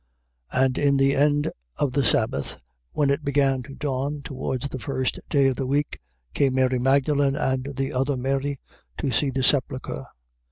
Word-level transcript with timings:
28:1. 0.51 0.65
And 0.65 0.77
in 0.79 0.97
the 0.97 1.15
end 1.15 1.51
of 1.75 1.91
the 1.93 2.03
sabbath, 2.03 2.57
when 2.91 3.11
it 3.11 3.23
began 3.23 3.61
to 3.61 3.75
dawn 3.75 4.23
towards 4.23 4.67
the 4.69 4.79
first 4.79 5.19
day 5.29 5.45
of 5.45 5.57
the 5.57 5.67
week, 5.67 5.99
came 6.33 6.55
Mary 6.55 6.79
Magdalen 6.79 7.35
and 7.35 7.75
the 7.75 7.93
other 7.93 8.17
Mary, 8.17 8.59
to 8.97 9.11
see 9.11 9.29
the 9.29 9.43
sepulchre. 9.43 10.07